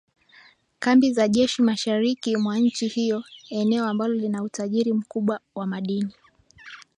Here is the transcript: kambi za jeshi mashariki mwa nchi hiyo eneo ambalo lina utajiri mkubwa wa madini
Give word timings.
kambi 0.79 1.13
za 1.13 1.27
jeshi 1.27 1.61
mashariki 1.61 2.37
mwa 2.37 2.59
nchi 2.59 2.87
hiyo 2.87 3.23
eneo 3.49 3.85
ambalo 3.87 4.13
lina 4.13 4.43
utajiri 4.43 4.93
mkubwa 4.93 5.39
wa 5.55 5.67
madini 5.67 6.13